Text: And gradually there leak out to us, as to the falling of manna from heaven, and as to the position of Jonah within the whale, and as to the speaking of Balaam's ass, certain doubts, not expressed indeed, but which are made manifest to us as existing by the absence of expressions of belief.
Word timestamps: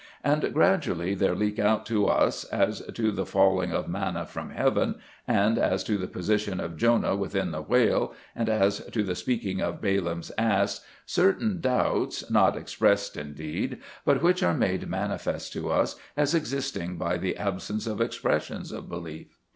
And 0.23 0.51
gradually 0.51 1.13
there 1.13 1.35
leak 1.35 1.59
out 1.59 1.85
to 1.85 2.07
us, 2.07 2.43
as 2.45 2.81
to 2.95 3.11
the 3.11 3.23
falling 3.23 3.71
of 3.71 3.87
manna 3.87 4.25
from 4.25 4.49
heaven, 4.49 4.95
and 5.27 5.59
as 5.59 5.83
to 5.83 5.95
the 5.95 6.07
position 6.07 6.59
of 6.59 6.75
Jonah 6.75 7.15
within 7.15 7.51
the 7.51 7.61
whale, 7.61 8.15
and 8.35 8.49
as 8.49 8.79
to 8.87 9.03
the 9.03 9.13
speaking 9.13 9.61
of 9.61 9.79
Balaam's 9.79 10.31
ass, 10.39 10.83
certain 11.05 11.59
doubts, 11.61 12.31
not 12.31 12.57
expressed 12.57 13.15
indeed, 13.15 13.77
but 14.03 14.23
which 14.23 14.41
are 14.41 14.55
made 14.55 14.89
manifest 14.89 15.53
to 15.53 15.69
us 15.71 15.97
as 16.17 16.33
existing 16.33 16.97
by 16.97 17.17
the 17.19 17.37
absence 17.37 17.85
of 17.85 18.01
expressions 18.01 18.71
of 18.71 18.89
belief. 18.89 19.37